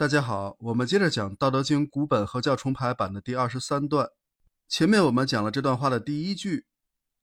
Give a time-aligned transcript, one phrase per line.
[0.00, 4.08] 大家好，我们接着讲《道德经》古本合教重排版的第二十三段。
[4.66, 6.64] 前面我们讲了这段话的第一句：“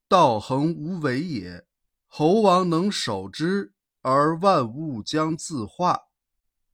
[0.07, 1.65] 道恒无为也，
[2.05, 6.01] 猴王能守之，而万物将自化。”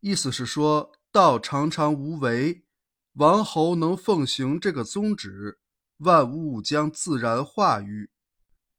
[0.02, 2.66] 意思是说，道常常无为，
[3.14, 5.60] 王侯能奉行这个宗旨，
[6.00, 8.12] 万物将自然化育。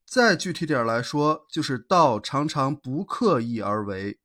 [0.07, 4.21] 再具体点来说，就是道常常不刻意而为。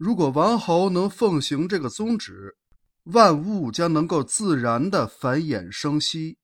[0.00, 2.56] 如果王侯能奉行这个宗旨，
[3.02, 6.38] 万物将能够自然的繁衍生息，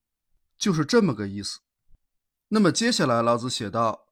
[0.58, 1.60] 就是这么个意思。
[2.48, 4.08] 那么接下来老子写道：“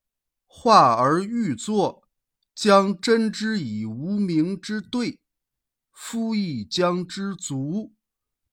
[0.49, 2.09] 化而欲作，
[2.55, 5.21] 将真之以无名之对，
[5.93, 7.93] 夫亦将知足，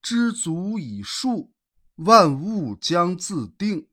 [0.02, 1.54] 知足以数，
[1.96, 3.88] 万物将自定。”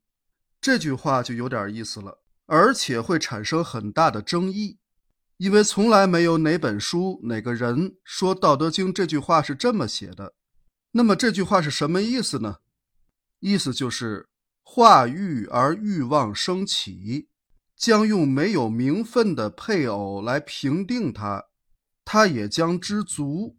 [0.60, 4.80] 这句话就有点意思了，而且会产生很大的争议。
[5.38, 10.34] 因为从来没有哪本书、哪个人说《道德经》这句话是这么写的。
[10.90, 12.56] 那么这句话是什么意思呢？
[13.38, 14.28] 意思就是
[14.64, 17.28] 化欲而欲望升起，
[17.76, 21.44] 将用没有名分的配偶来评定他，
[22.04, 23.56] 他也将知足，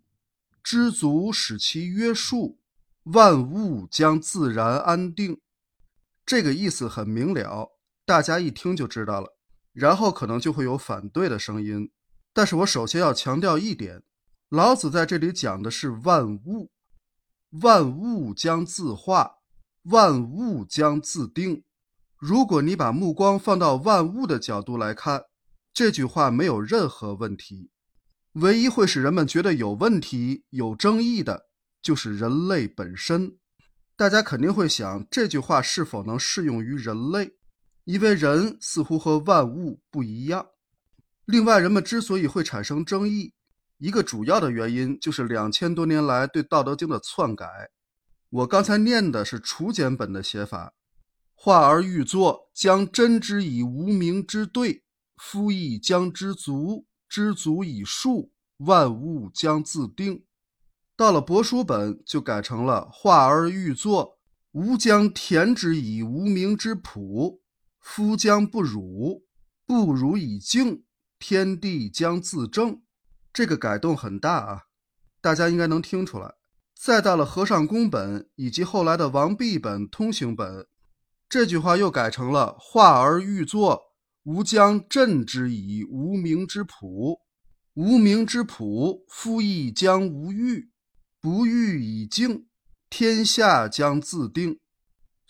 [0.62, 2.60] 知足使其约束，
[3.04, 5.40] 万物将自然安定。
[6.26, 7.72] 这个意思很明了，
[8.06, 9.39] 大家一听就知道了。
[9.74, 11.92] 然后可能就会有反对的声音，
[12.34, 14.04] 但是我首先要强调一点：
[14.50, 16.72] 老子在这里讲的是万物，
[17.62, 19.38] 万物将自化，
[19.84, 21.64] 万物将自定。
[22.18, 25.24] 如果你把目光放到万物的角度来看，
[25.74, 27.70] 这句话没有任何问题。
[28.34, 31.48] 唯一会使人们觉得有问题、有争议的，
[31.82, 33.38] 就是人类本身。
[33.96, 37.39] 大家肯定会想，这句话是否能适用于人类？
[37.90, 40.50] 因为人似乎和万物不一样。
[41.26, 43.34] 另外，人们之所以会产生争议，
[43.80, 47.72] 一个主要的原因就是两千多年来对《道德经》的篡改。
[48.30, 50.76] 我刚才念的是楚简本的写法
[51.34, 54.84] ：“化而欲作，将真之以无名之对，
[55.18, 60.24] 夫亦将知足，知足以数，万物将自定。”
[60.96, 64.20] 到了帛书本，就改成了“化而欲作，
[64.52, 67.42] 吾将填之以无名之朴。”
[67.80, 69.26] 夫将不辱，
[69.66, 70.84] 不辱以静，
[71.18, 72.82] 天地将自正。
[73.32, 74.62] 这个改动很大啊，
[75.22, 76.36] 大家应该能听出来。
[76.76, 80.68] 再到了和尚宫本以及后来的王弼本通行本，
[81.28, 87.20] 这句话又改成了“化而欲作，吾将镇之以无名之朴。
[87.74, 90.72] 无名之朴，夫亦将无欲，
[91.22, 92.48] 不欲以静，
[92.90, 94.60] 天下将自定。”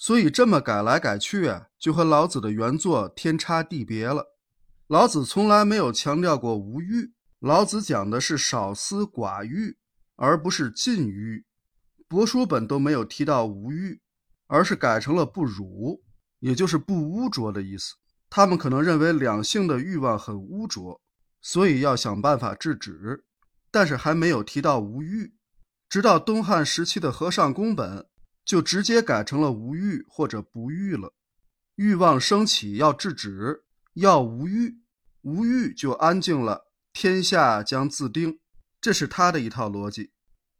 [0.01, 4.27] 所以这么改来改去啊，就和老子的原作天差地别了。
[4.87, 9.77] 老子从来没有强调过无欲，老子讲的是少思寡欲，
[10.15, 11.43] 而不是禁欲。
[12.07, 13.99] 帛书本都没有提到无欲，
[14.47, 16.01] 而是改成了不辱，
[16.39, 17.95] 也就是不污浊的意思。
[18.29, 21.01] 他们可能认为两性的欲望很污浊，
[21.41, 23.25] 所以要想办法制止，
[23.69, 25.33] 但是还没有提到无欲。
[25.89, 28.07] 直到东汉时期的和尚宫本。
[28.49, 31.13] 就直接改成了无欲或者不欲了。
[31.75, 34.79] 欲望升起要制止，要无欲，
[35.21, 38.39] 无欲就安静了，天下将自定。
[38.81, 40.13] 这是他的一套逻辑。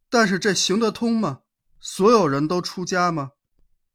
[0.08, 1.40] 但是这行得通吗？
[1.80, 3.32] 所有人都出家吗？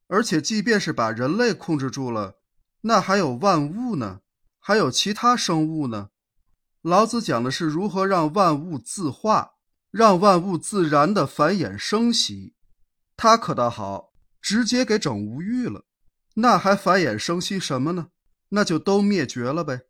[0.07, 2.39] 而且即便是把人类控制住了，
[2.81, 4.19] 那还有万物呢？
[4.59, 6.09] 还有其他生物呢？
[6.81, 9.53] 老子讲的是如何让万物自化，
[9.89, 12.54] 让万物自然的繁衍生息。
[13.17, 15.85] 他可倒好，直接给整无欲了，
[16.35, 18.09] 那还繁衍生息什么呢？
[18.49, 19.81] 那就都灭绝了呗。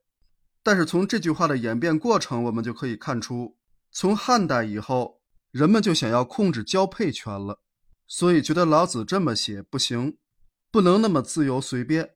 [0.64, 3.58] 但是从这句话的演变过程，我们就可以看出，
[3.92, 5.22] 从汉代以后，
[5.52, 7.62] 人们就想要控制交配权了，
[8.08, 10.18] 所以觉得老子这么写不行，
[10.72, 12.12] 不能那么自由随便，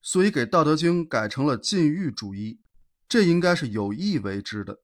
[0.00, 2.60] 所以给《道德经》改成了禁欲主义，
[3.08, 4.80] 这应该是有意为之的。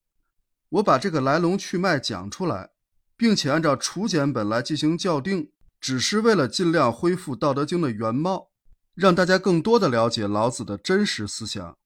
[0.70, 2.70] 我把这个来龙去脉讲出来，
[3.16, 5.50] 并且按照楚简本来进行校订。
[5.80, 8.50] 只是为了尽量恢复《道德经》的原貌，
[8.94, 11.76] 让大家更多的了解老子的真实思想。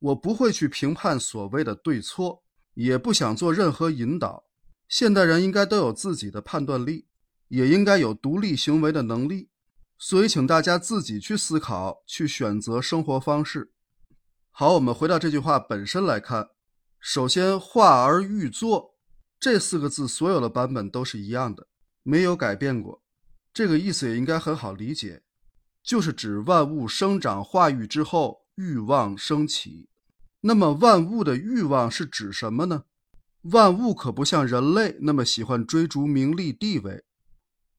[0.00, 2.42] 我不会去评判所谓的对错，
[2.74, 4.44] 也不想做任何引导。
[4.88, 7.06] 现代人应该都有自己的判断力，
[7.48, 9.48] 也应该有独立行为的能力。
[9.96, 13.72] 所以，请大家自己去思考，去选择生活方式。
[14.50, 16.48] 好，我们回到这句话本身来看。
[16.98, 18.96] 首先，“化而欲作”
[19.38, 21.68] 这四个字，所有的版本都是一样的，
[22.02, 23.03] 没有改变过。
[23.54, 25.22] 这个意思也应该很好理解，
[25.82, 29.88] 就是指万物生长化育之后，欲望升起。
[30.40, 32.84] 那么万物的欲望是指什么呢？
[33.42, 37.04] 万物可不像人类那么喜欢追逐名利地位，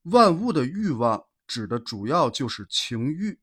[0.04, 3.38] 万物的欲望指的主要就是情欲。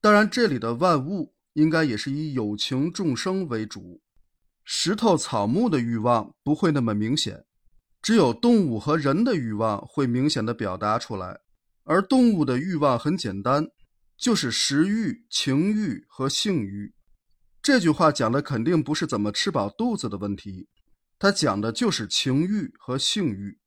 [0.00, 4.02] 当然，这里的万物应该也是以有情众生为主。
[4.64, 7.44] 石头、草木的欲望不会那么明显，
[8.02, 11.40] 只有动物和人的欲望会明显的表达出来。
[11.84, 13.68] 而动物的欲望很简单，
[14.16, 16.94] 就是食欲、情欲和性欲。
[17.62, 20.68] 这句话讲的肯定不是怎么吃饱肚子的问题，
[21.18, 23.58] 它讲的就是情欲和性欲。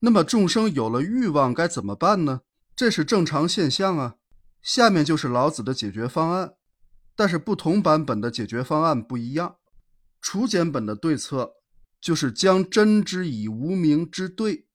[0.00, 2.40] 那么众生有了欲望该怎么办呢？
[2.74, 4.16] 这是正常现象啊。
[4.62, 6.54] 下面就是老子的解决方案，
[7.14, 9.56] 但是不同版本的解决方案不一样。
[10.20, 11.52] 初简本的对策
[12.00, 14.66] 就是将真之以无名之对，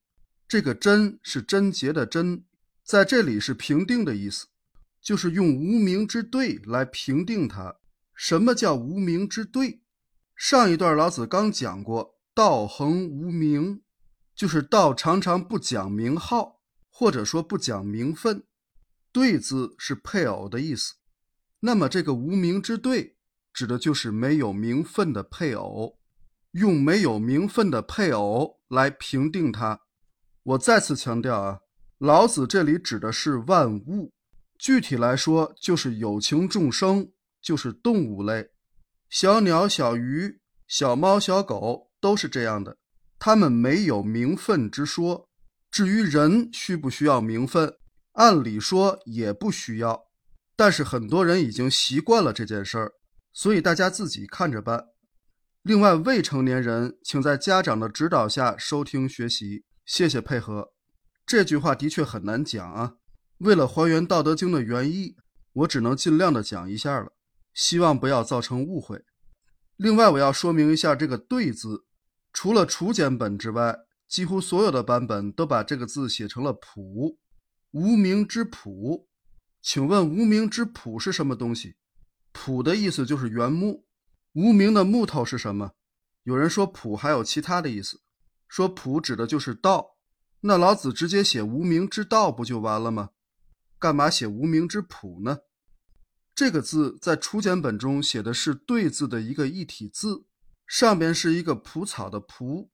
[0.48, 2.46] 这个真是贞洁的贞，
[2.86, 4.46] 在这里是评定的意思，
[5.02, 7.78] 就是用无名之对来评定它。
[8.14, 9.82] 什么叫无名之对？
[10.36, 13.82] 上一段老子刚讲过，道恒无名，
[14.36, 16.62] 就是道常常不讲名号，
[16.92, 18.44] 或者说不讲名分。
[19.12, 20.94] 对字是配偶的意思，
[21.62, 23.16] 那么这个无名之对，
[23.52, 25.98] 指的就是没有名分的配偶，
[26.52, 29.82] 用没有名分的配偶来评定它。
[30.44, 31.60] 我再次强调啊，
[31.98, 34.12] 老子这里指的是万物，
[34.58, 37.12] 具体来说就是有情众生。
[37.46, 38.50] 就是动物类，
[39.08, 42.76] 小鸟、小鱼、小猫、小狗都是这样的，
[43.20, 45.30] 它们没有名分之说。
[45.70, 47.72] 至于人需不需要名分，
[48.14, 50.08] 按理说也不需要，
[50.56, 52.94] 但是很多人已经习惯了这件事儿，
[53.32, 54.84] 所以大家自己看着办。
[55.62, 60.75] 另外，未成年人请在家长的指导下收听学习，谢谢配合。
[61.26, 62.98] 这句话的确很难讲啊，
[63.40, 65.16] 为了还原《道德经》的原意，
[65.54, 67.14] 我只能尽量的讲一下了。
[67.54, 69.06] 希望不要造成误会。
[69.78, 71.86] 另外，我要说明一下这个“对”字，
[72.32, 77.18] 除了楚简本之外，几乎所有的版本都把这个字写成了“朴”，
[77.72, 79.08] 无名之朴。
[79.62, 81.76] 请问，无名之朴是什么东西？
[82.34, 83.86] 朴的意思就是原木，
[84.34, 85.72] 无名的木头是什么？
[86.24, 88.02] 有人说朴还有其他的意思，
[88.48, 89.95] 说朴指的就是道。
[90.42, 93.10] 那老子直接写无名之道不就完了吗？
[93.80, 95.40] 干嘛写无名之朴呢？
[96.34, 100.26] 这个字在初简本中写的是“对”字的一个一体字，
[100.68, 102.70] 上边是一个蒲草的“蒲”，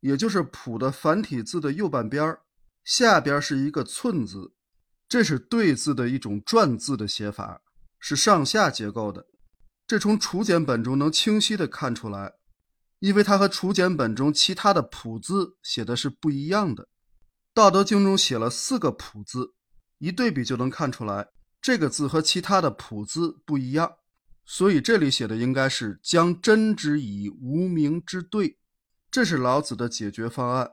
[0.00, 2.36] 也就是“蒲”的繁体字的右半边，
[2.84, 4.52] 下边是一个“寸”字，
[5.08, 7.62] 这是“对”字的一种篆字的写法，
[7.98, 9.26] 是上下结构的。
[9.86, 12.34] 这从楚简本中能清晰的看出来，
[12.98, 16.84] 因为它和楚简本中其他的“蒲”字写的是不一样的。
[17.56, 19.54] 《道德经》中写了四个“朴”字，
[19.96, 21.28] 一对比就能看出来。
[21.58, 23.94] 这个字和其他的“朴”字不一样，
[24.44, 28.58] 所以这里写的应该是“将真之以无名之对”，
[29.10, 30.72] 这是老子的解决方案。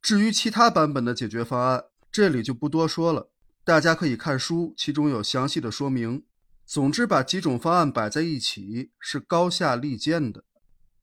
[0.00, 3.32] 至于其他版本的解决方案，这里就不多说了，
[3.64, 6.22] 大家可以看书，其中有详细的说明。
[6.64, 10.44] 总之，把几种方案摆在一起是高下立见的。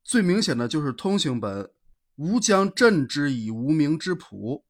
[0.05, 1.69] 最明显的就是通行本
[2.15, 4.63] “吾将镇之以无名之朴”，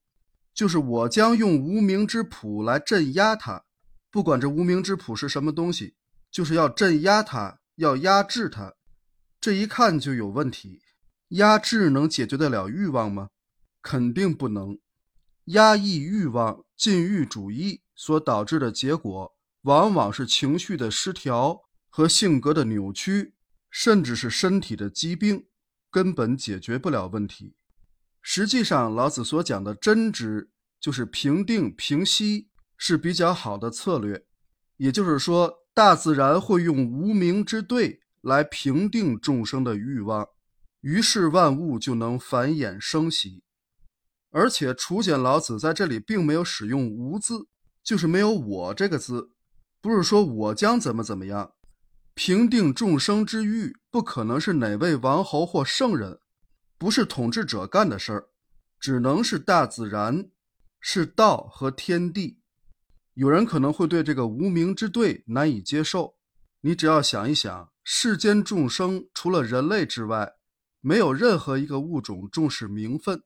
[0.58, 3.66] 就是我将用无名之朴来镇压它。
[4.10, 5.94] 不管这无名之朴是什么东西，
[6.32, 8.74] 就是要镇压它，要压制它。
[9.40, 10.82] 这一看就有问题。
[11.30, 13.30] 压制能解决得了欲望吗？
[13.84, 14.80] 肯定不能。
[15.46, 23.36] 压抑欲望、禁欲主义所导致的结果，往往是情绪的失调和性格的扭曲，
[23.70, 25.46] 甚至是身体的疾病，
[25.92, 27.57] 根本解决不了问题。
[28.30, 30.50] 实际上，老子所讲的真知，
[30.82, 32.50] 就是平定、平息。
[32.80, 34.26] 是比较好的策略，
[34.76, 40.28] 也就是说，大自然会用无名之对来平定众生的欲望，
[40.82, 43.42] 于是万物就能繁衍生息。
[44.30, 47.48] 而且，楚简老子在这里并没有使用“无”字，
[47.84, 49.32] 就是没有“我”这个字，
[49.82, 51.54] 不是说我将怎么怎么样。
[52.14, 56.20] 平定众生之欲，不可能是哪位王侯或圣人，
[56.78, 58.30] 不是统治者干的事儿，
[58.80, 60.30] 只能是大自然，
[60.80, 62.42] 是道和天地。
[63.16, 66.18] 有人可能会对这个无名之对难以接受。
[66.62, 70.34] 你只要想一想，世间众生除了人类之外，
[70.82, 73.24] 没有任何一个物种重视名分，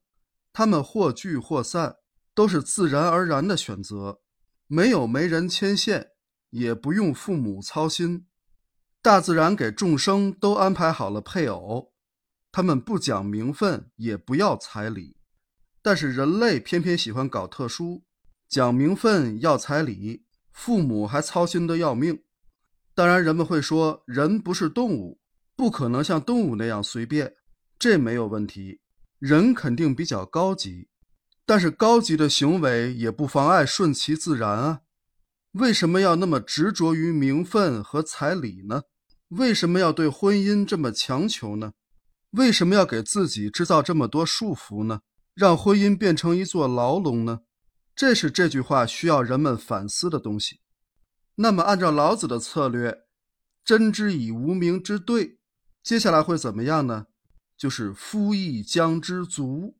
[0.53, 1.97] 他们或聚或散，
[2.33, 4.21] 都是自然而然的选择，
[4.67, 6.11] 没有媒人牵线，
[6.51, 8.27] 也不用父母操心，
[9.01, 11.90] 大自然给众生都安排好了配偶，
[12.51, 15.15] 他们不讲名分，也不要彩礼，
[15.81, 18.03] 但是人类偏偏喜欢搞特殊。
[18.49, 22.23] 讲名分要彩礼，父母还操心的要命。
[22.93, 25.21] 当然，人们会说，人不是动物，
[25.55, 27.35] 不可能像动物那样随便，
[27.79, 28.81] 这没有问题。
[29.19, 30.89] 人肯定比较高级，
[31.45, 34.81] 但是高级的行为也不妨碍顺其自然啊。
[35.53, 38.83] 为什么要那么执着于名分和彩礼呢？
[39.29, 41.71] 为什么要对婚姻这么强求呢？
[42.31, 45.01] 为什么要给自己制造这么多束缚呢？
[45.33, 47.41] 让婚姻变成一座牢笼呢？
[47.95, 50.59] 这是这句话需要人们反思的东西。
[51.35, 53.05] 那么，按照老子的策略，
[53.63, 55.39] 真之以无名之对，
[55.83, 57.07] 接下来会怎么样呢？
[57.57, 59.77] 就是夫亦将之足，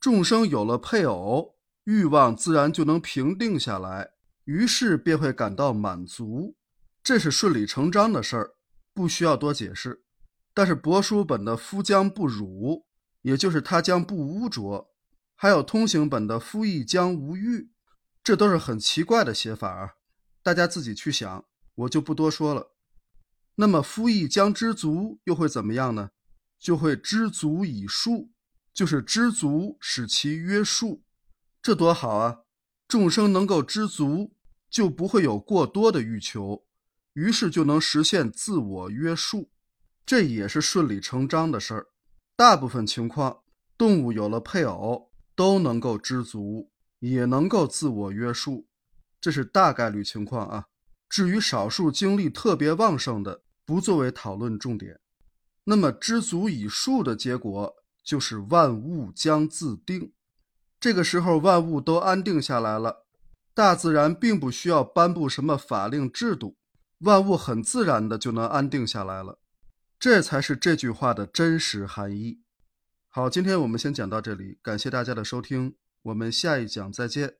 [0.00, 4.10] 众生有了配偶，欲望自然就能平定下来，
[4.44, 6.56] 于是便会感到满足，
[7.02, 8.54] 这是顺理成章的事儿，
[8.92, 10.03] 不需要多解释。
[10.54, 12.86] 但是帛书本的夫将不辱，
[13.22, 14.94] 也就是他将不污浊，
[15.34, 17.70] 还有通行本的夫亦将无欲，
[18.22, 19.90] 这都是很奇怪的写法啊，
[20.42, 21.44] 大家自己去想，
[21.74, 22.70] 我就不多说了。
[23.56, 26.10] 那么夫亦将知足又会怎么样呢？
[26.58, 28.30] 就会知足以束，
[28.72, 31.02] 就是知足使其约束，
[31.60, 32.38] 这多好啊！
[32.86, 34.34] 众生能够知足，
[34.70, 36.64] 就不会有过多的欲求，
[37.14, 39.50] 于是就能实现自我约束，
[40.06, 41.86] 这也是顺理成章的事儿。
[42.36, 43.38] 大部分情况，
[43.78, 48.66] 动物有了配偶都能够知足，也能够自我约束，
[49.20, 50.66] 这是大概率情况啊。
[51.08, 55.00] 至于少数精力特别旺盛的，不作为讨论重点。
[55.64, 60.12] 那么知足以数的结果就是万物将自定，
[60.78, 63.06] 这个时候万物都安定下来了，
[63.54, 66.58] 大自然并不需要颁布什么法令制度，
[66.98, 69.38] 万物很自然的就能安定下来了，
[70.04, 72.42] 这才是这句话的真实含义。
[73.08, 77.36] 好，今天我们先讲到这里，感谢大家的收听，我们下一讲再见。